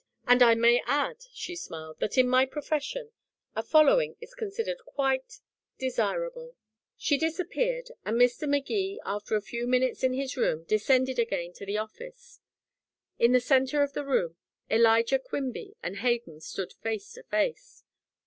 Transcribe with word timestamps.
"And 0.25 0.41
I 0.41 0.55
may 0.55 0.81
add," 0.87 1.25
she 1.31 1.55
smiled, 1.55 1.99
"that 1.99 2.17
in 2.17 2.27
my 2.27 2.47
profession 2.47 3.11
a 3.55 3.61
following 3.61 4.15
is 4.19 4.33
considered 4.33 4.79
quite 4.83 5.41
desirable." 5.77 6.55
She 6.97 7.19
disappeared, 7.19 7.91
and 8.03 8.17
Mr. 8.19 8.49
Magee, 8.49 8.99
after 9.05 9.35
a 9.35 9.43
few 9.43 9.67
minutes 9.67 10.01
in 10.03 10.13
his 10.13 10.35
room, 10.35 10.63
descended 10.63 11.19
again 11.19 11.53
to 11.53 11.67
the 11.67 11.77
office. 11.77 12.39
In 13.19 13.31
the 13.31 13.39
center 13.39 13.83
of 13.83 13.93
the 13.93 14.03
room, 14.03 14.37
Elijah 14.71 15.19
Quimby 15.19 15.75
and 15.83 15.97
Hayden 15.97 16.39
stood 16.41 16.73
face 16.73 17.13
to 17.13 17.21
face. 17.21 17.83